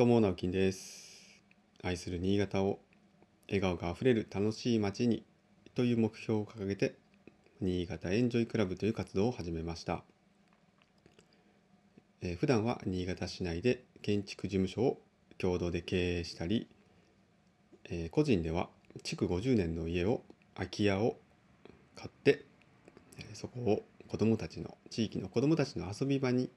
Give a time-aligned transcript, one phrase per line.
[0.00, 1.42] どうも直樹です。
[1.82, 2.78] 愛する新潟を
[3.48, 5.26] 笑顔があふれる楽しい街に
[5.74, 6.94] という目標を掲げて
[7.60, 10.02] 新潟エンジョイクラブという活動を始めました、
[12.22, 15.02] えー普段は新潟市内で建築事務所を
[15.36, 16.66] 共同で経営したり、
[17.90, 18.70] えー個人では
[19.02, 20.22] 築50年の家を
[20.54, 21.18] 空き家を
[21.94, 22.46] 買って
[23.34, 26.48] そこを子どもたちの地域の子どもたちの遊び場に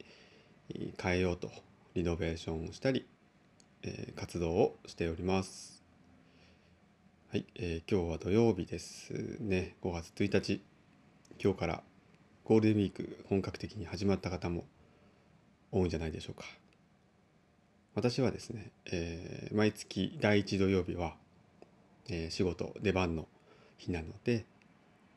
[0.98, 1.52] 変えようと
[1.94, 3.06] リノベーションをしたり、
[3.84, 5.84] えー活動をしております。
[7.32, 9.76] はい、えー今日は土曜日ですね。
[9.82, 10.62] 5月1日、
[11.44, 11.84] 今日から
[12.46, 14.66] ゴールデンウィーク本格的に始まった方も
[15.72, 16.46] 多いんじゃないでしょうか。
[17.96, 21.16] 私はですね、えー毎月第1土曜日は、
[22.08, 23.28] えー仕事出番の
[23.78, 24.46] 日なので、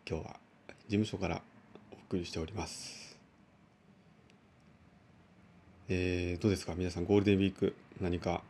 [0.09, 0.41] 今日は
[0.89, 1.43] 事務所から
[1.93, 3.17] お送りしております。
[5.89, 6.75] えーどうですか？
[6.75, 8.43] 皆さんゴールデンウィーク何か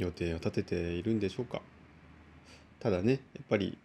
[0.00, 1.60] 予定を立てているんでしょうか。
[2.78, 3.76] ただねやっぱり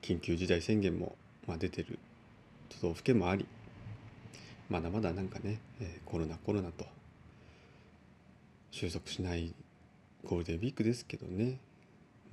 [0.00, 1.16] 緊急事態宣言も、
[1.46, 1.98] ま、出てる
[2.80, 3.46] 都道府県もあり
[4.70, 6.86] まだまだなんかね、えコロナコロナと
[8.70, 9.54] 収束しない
[10.24, 11.60] ゴールデンウィークですけどね。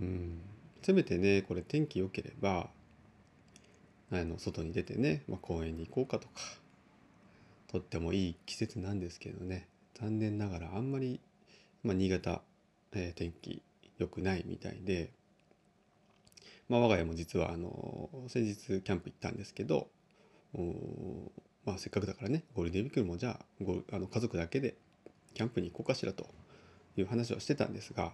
[0.02, 0.42] うん。
[0.82, 2.70] せめてねこれ天気良ければ
[4.12, 6.34] あの外に出てね、まあ、公園に行こうかとか
[7.68, 9.68] とってもいい季節なんですけどね。
[10.00, 11.20] 残念ながらあんまり、
[11.84, 12.42] まあ、新潟、
[12.96, 13.62] えー天気
[13.98, 15.12] 良くないみたいで、
[16.68, 19.88] まあ、我が家も実はあの先日キャンプ行ったんですけど
[21.66, 24.76] まあ、せっかくだからねゴールデンウィークもじゃあごあの家族だけで
[25.34, 26.28] キャンプに行こうかしらと
[26.98, 28.12] いう話をしてたんですが、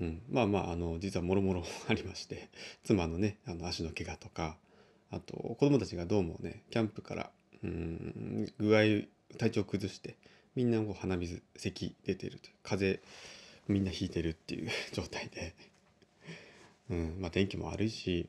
[0.00, 2.50] うん、まあまああの実はもろもろ ありまして
[2.84, 4.56] 妻のねあの足の怪我とか
[5.10, 8.82] あと子供たちがどうもねキャンプからうん具合
[9.38, 10.16] 体調崩して
[10.54, 13.10] みんなこう鼻水咳出てるという風邪
[13.68, 15.54] みんなひいてるっていう 状態で、
[16.90, 18.28] うんまあ、天気も悪いし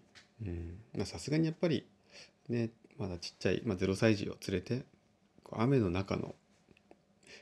[1.05, 1.85] さすがにやっぱり
[2.49, 4.83] ねまだちっちゃい、まあ、0歳児を連れて
[5.43, 6.35] こう雨の中の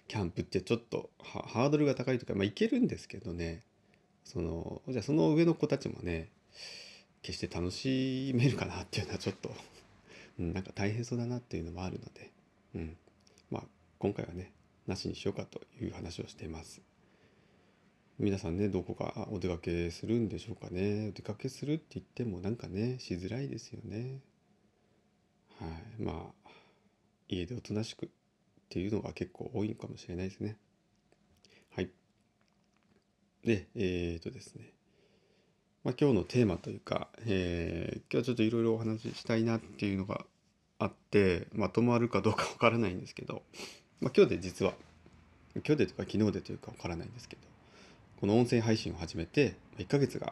[0.08, 3.64] キャンプってちょっとハードルが高いというか、まあ、行けるんですけどね
[4.24, 6.30] そのじゃあその上の子たちもね
[7.22, 9.50] 決して楽しめるかなっていうのはちょっと、
[10.40, 12.32] うん、なんか大変そうだなっていうのもあるので、
[12.76, 12.98] うん、
[13.50, 13.68] まあ
[13.98, 14.52] 今回はね
[14.88, 16.82] なしにしようかという話をしています。
[18.24, 24.22] 皆さんねどこかお出かけするんでしょうかねお出かけするって言ってもなんかねしづらいですよね。
[25.60, 26.50] はい、まあ
[27.28, 28.10] 家でおとなしくっ
[28.70, 30.56] ていうのが結構多いのかもしれないですね。
[31.76, 31.90] はい。
[33.44, 34.72] で、えーとですね、
[35.84, 40.26] まあ、今日のテーマというか、えー今日はちょっといろいろお話ししたいなっていうのが
[40.80, 43.44] あってまとまるかどうかわからないんですけど、
[44.00, 44.72] まあ、今日で実は
[45.56, 47.53] 今日でとか昨日でというかわからないんですけど
[48.24, 50.32] この音声配信を始めて1ヶ月が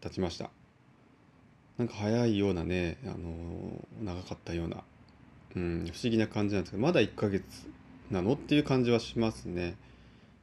[0.00, 0.50] 経ちました。
[1.76, 4.84] なんか早いようなね、あのー長かったような、
[5.56, 7.42] うん、不思議な感じなんですけど、まだ1ヶ月
[8.12, 9.74] なのっていう感じはしますね。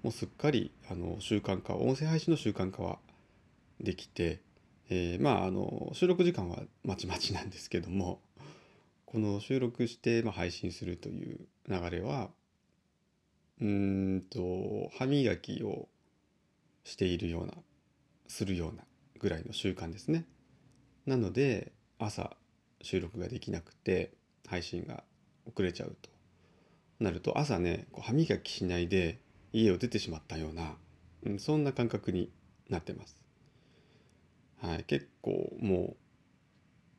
[0.04, 3.00] もうすっかり、あの、習慣化、音声配信の習慣化は
[3.80, 4.42] できて、
[4.90, 8.20] えーまあ、あの、収録時間はまちまちなんですけども、
[9.06, 11.40] この収録して、まあ、配信するという
[11.70, 12.30] 流れは、
[13.62, 15.88] うーんと、歯磨きを
[16.90, 17.54] しているような、
[18.28, 18.84] するような
[19.20, 20.26] ぐらいの習慣ですね。
[21.06, 22.36] なので朝
[22.82, 24.14] 収録ができなくて
[24.48, 25.04] 配信が
[25.46, 26.10] 遅れちゃうと
[27.00, 29.20] なると朝ねこう歯磨きしないで
[29.52, 30.76] 家を出てしまったような、
[31.26, 32.32] うん、そんな感覚に
[32.70, 33.18] なってます。
[34.62, 35.96] はい、結構もう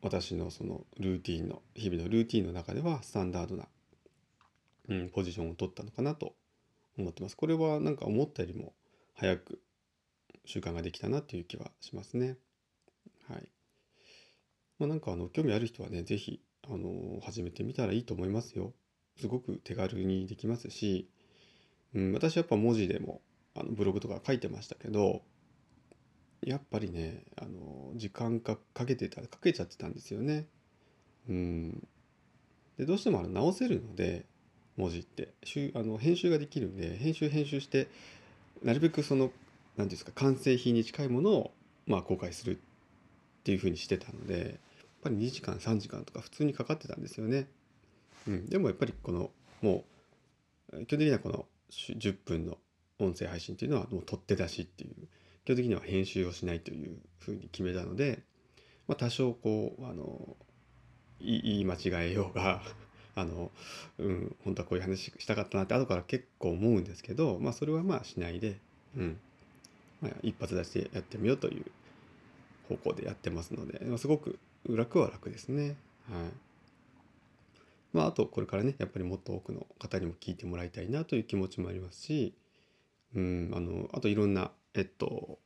[0.03, 3.67] 私のそのルーティンの日々のルーティンの中ではスタンダードな、
[4.89, 6.35] うん、ポジションを取ったのかなと
[6.99, 7.37] 思ってます。
[7.37, 8.73] これはなんか思ったよりも
[9.15, 9.61] 早く
[10.51, 12.37] 習慣ができたなっていう気はしますね。
[13.29, 13.49] はい。
[14.79, 18.73] まあ、なんかあの興味ある人はね、ぜひあの始めてみたらいいと思いますよ。
[19.21, 21.11] すごく手軽にできますし、
[21.95, 23.21] うん、私はやっぱ文字でも
[23.55, 25.23] あのブログとか書いてましたけど、
[26.43, 30.47] やっぱりね、あの時間かかけてたかけちゃってたんですよね。
[31.29, 31.87] うん。
[32.79, 34.25] でどうしてもあの直せるので
[34.77, 37.89] 文字ってしゅあの編集ができるんで編集編集して
[38.63, 39.31] なるべくその
[39.81, 41.51] 何ですか完成品に近いものを
[41.87, 44.51] まあ公開するっていうふうにしてたのでやっ
[45.03, 47.49] ぱり2時間3時間とか普通にかかってたんですよね。
[48.29, 49.31] うん、でもやっぱりこの
[49.63, 49.85] も
[50.73, 52.59] う基本的にはこの10分の
[52.99, 54.91] 音声配信っていうのはもう取って出しっていう
[55.47, 58.23] 基本的には編集をしないというふうに決めたので、
[58.87, 60.37] まあ、多少こうあの
[61.21, 62.63] 言い間違えようが
[63.17, 63.51] あの、
[63.99, 68.59] うん、本当はこういう話したかったなって後から結構思うんですけど、まあ、それはまあしないで、
[68.97, 69.21] うん、
[70.23, 71.65] 一発出してやってみようという
[72.69, 74.39] 方向でやってますので、すごく
[74.69, 75.77] 楽は楽ですね。
[76.11, 76.31] はい
[77.93, 82.35] まあ、あとこれからねやっぱりもっと多くの方にも聞いてもらいたいなという気持ちもありますし、
[83.17, 85.41] うん、あのあといろんなえっと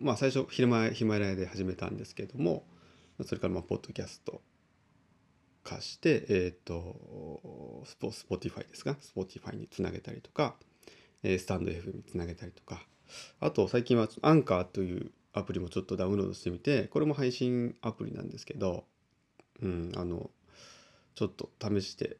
[0.00, 2.64] まあ最初ヒマヒマラヤで始めたんですけれども
[3.24, 4.42] それからまあポッドキャスト
[5.62, 8.96] 化してえっとスポ Spotify ですか？
[9.00, 10.56] Spotify につなげたりとか
[11.22, 12.82] スタンド F につなげたりとか
[13.40, 18.84] あと最近はアンカーというアプリもちょっとダウンロードしてみてこれも配信アプリなんですけど、
[19.62, 20.30] うん、あの
[21.14, 22.16] ちょっと試して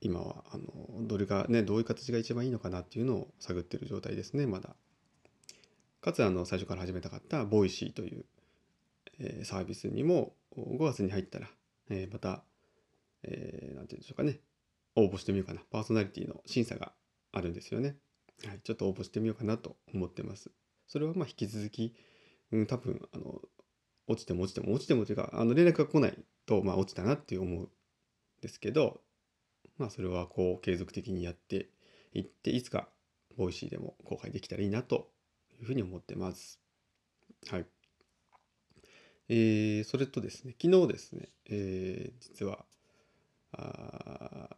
[0.00, 4.70] 今はあのどれがねどういう形が一番いいのかなっていうのを探ってる状態ですねまだ。
[6.00, 8.24] かつあの最初から始めたかった Voicy という、
[9.18, 11.48] えー、サービスにも5月に入ったら、
[11.90, 12.42] えー、また、
[13.22, 14.40] えー、て言うんでしょうかね
[14.96, 16.92] 応募してみようかなパーソナリティの審査が
[17.32, 17.96] あるんですよね。
[18.46, 20.50] はい、ちょっと応募してみようかなと思ってます。
[20.86, 21.94] それはまあ引き続き、
[22.52, 23.40] うん、多分あの
[24.06, 27.68] 落ちても落ちても落ちてもというかあの連絡が来ないと、まあ、落ちたなって思うん
[28.40, 29.00] ですけど
[29.78, 31.70] まあそれはこう継続的にやって
[32.12, 32.88] いっていつか
[33.36, 35.10] Voicy でも公開できたらいいなと
[35.60, 36.60] いうふうに思ってます。
[37.48, 37.66] はい。
[39.28, 42.64] えー、それとですね昨日ですね、えー、実は
[43.52, 44.56] あ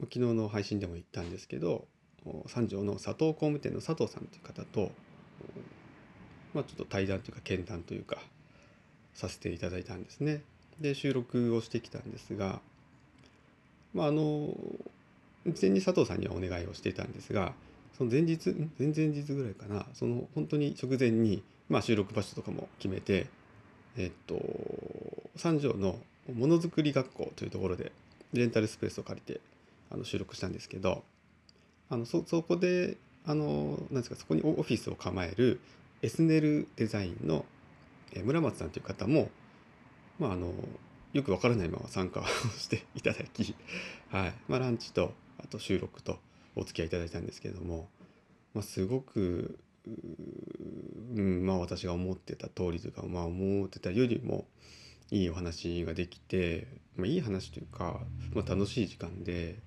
[0.00, 1.86] 昨日の配信でも言ったんですけど
[2.46, 4.92] 三条の佐藤工務店の佐藤さんという方と
[6.54, 8.18] まあ、ちょっと対談というか見談というか
[9.14, 10.42] させていただいたんですね。
[10.80, 12.60] で収録をしてきたんですが、
[13.92, 14.48] まあ、あの
[15.46, 17.52] 事前に佐藤さんにはお願いをしていたんですが
[17.98, 23.26] その前日前々日ぐらいかなその本当に直前に、まあ、収録場所とかも決めて
[23.98, 24.40] えっと
[25.36, 25.98] 三条の
[26.34, 27.92] ものづくり学校というところで
[28.32, 29.40] レンタルスペースを借りて
[29.90, 31.02] あの収録したんですけど
[31.90, 32.96] あのそそこで
[33.26, 35.60] あのなんですかそこにオフィスを構える
[36.02, 37.44] エスネルデザインの
[38.24, 39.28] 村松さんという方も、
[40.18, 40.52] まあ、あの
[41.12, 42.24] よくわからないまま参加を
[42.58, 43.54] していただき、
[44.10, 44.34] はい。
[44.48, 46.18] まあ、ランチとあと収録と
[46.56, 47.88] お付き合いいただいたんですけれども、
[48.54, 54.46] まあ、すごくうんまあ、私が思ってた通りというか、まあ、思ってたよりも
[55.10, 58.00] いいお話ができて、まあ、いい話というか、
[58.34, 59.58] まあ、楽しい時間で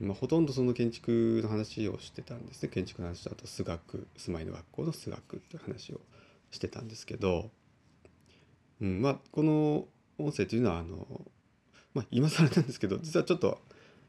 [0.00, 2.70] まあ、ほとんどその建築の話をしてたんですね。
[2.70, 6.00] 建築の話とあと数学住まいの学校の数学っていう話を
[6.50, 7.50] してたんですけど、
[8.80, 9.86] うんまあ、この
[10.18, 11.06] 音声というのはあの、
[11.94, 13.60] まあ、今更なんですけど実はちょっと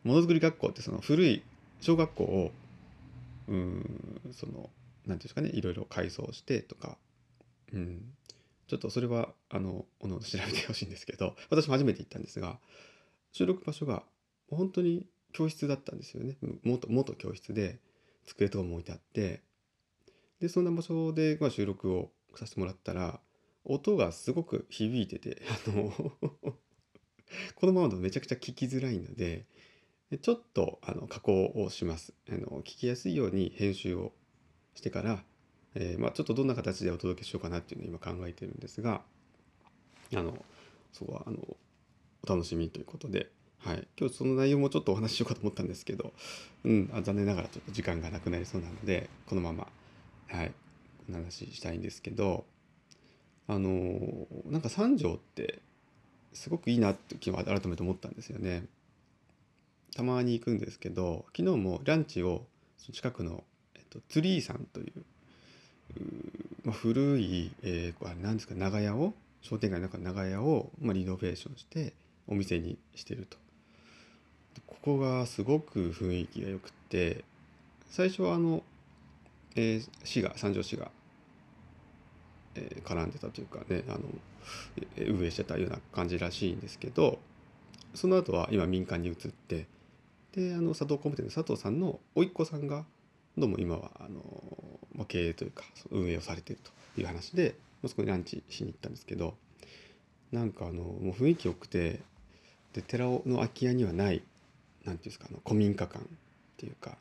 [0.04, 1.44] ものづくり学校ってその古い
[1.82, 2.52] 小学校を
[3.48, 4.70] うんその何て
[5.06, 6.98] 言うんですかねいろいろ改装してとか、
[7.74, 8.02] うん、
[8.68, 12.60] ちょっとそれはあのおの調べてほしいんですけど私も初めて行ったんですが
[13.32, 14.04] 収録場所が
[14.50, 16.38] 本当に教室だったんですよね。
[16.64, 17.80] 元元教室で
[18.26, 19.42] 机とかも置いてあって
[20.40, 23.20] でそんな場所で、まあ、収録をさせてもらったら
[23.64, 25.92] 音がすごく響いててあの
[27.56, 29.46] このままだとめちゃくちゃ聞きづらいので
[30.22, 32.14] ちょっとあの加工をします。
[32.30, 34.14] あの聞きやすいように編集を
[34.76, 35.24] してから、
[35.76, 39.04] えー、まあ、ちょっとどんな形でお届けしようかなっていうのを今考えてるんですが
[40.14, 40.44] あの
[40.92, 41.38] そこはあの
[42.24, 43.32] お楽しみということで
[43.64, 46.14] はい、今日その内容もちょっとお話ししようかと思ったんですけど、
[46.64, 49.68] うん、あ残念ながらちょっと時間がなくなりそうなのでこのまま、
[50.28, 50.52] はい、
[51.10, 52.46] お話ししたいんですけど
[53.48, 55.60] あのー、なんか三条って
[56.34, 58.64] すごくいいなって気は改めて思ったんですよね。
[59.96, 62.46] たまに行くんですけど昨日もランチを
[62.94, 63.44] 近くの、
[63.76, 65.04] えっと、ツリーさんという
[66.64, 71.94] まあ、古い、えー、あれ何ですか長屋を商店街の中の長屋を、まあ、リノベーションして
[72.28, 73.38] お店にしてると。
[74.68, 77.24] ここがすごく雰囲気が良くて
[77.90, 78.64] 最初はあの、
[79.56, 80.90] えー、市が三条市が、
[82.56, 84.00] えー、絡んでたというかねあの
[84.98, 87.20] 運営してたような感じらしいんですけど
[87.94, 89.68] その後は今民間に移って
[90.34, 92.86] であの佐藤工務店の佐藤さんの甥っ子さんが
[93.38, 94.22] どうも今はあの、
[94.96, 97.56] まあ、経営というか運営をされているという話で
[97.86, 99.36] そこにランチしに行ったんですけど
[100.32, 102.00] なんかあのもう雰囲気良くて
[102.74, 104.24] で寺尾の空き家にはない
[104.86, 106.06] 何ていうんですかあの古民家感っ
[106.58, 106.98] ていうか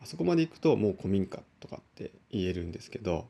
[0.00, 3.26] あそこまで行くともう古民家とかって言えるんですけど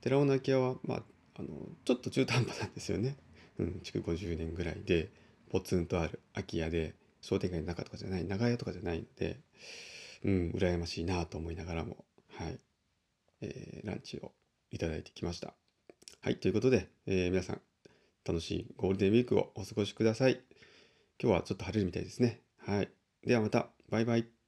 [0.00, 1.02] 寺尾の空き家は、まあ、
[1.38, 1.48] あの
[1.84, 3.16] ちょっと中途半端なんですよね。
[3.58, 5.10] うん、築50年ぐらいで
[5.50, 9.38] ポツンとある空き家で商店街の中とかじゃない長屋とかじゃないので、
[10.24, 12.04] うん、羨ましいなと思いながらも、
[12.36, 12.58] はい
[13.40, 14.32] えー、ランチを
[14.70, 15.54] いただいてきました。
[16.20, 17.60] はい、ということで、えー、皆さん
[18.26, 20.42] 楽しいゴールデンウィークをお過ごしください。
[21.18, 22.43] 今日はちょっと晴れるみたいですね。
[22.66, 22.92] はい。
[23.22, 23.70] ではまた。
[23.90, 24.43] バイバイ。